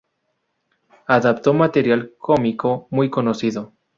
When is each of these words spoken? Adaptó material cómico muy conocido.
Adaptó 1.05 1.53
material 1.53 2.15
cómico 2.17 2.87
muy 2.89 3.11
conocido. 3.11 3.71